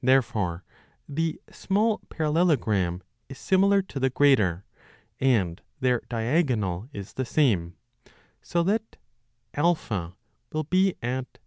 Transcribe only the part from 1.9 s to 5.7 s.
parallelo 20 gram is similar to the greater, and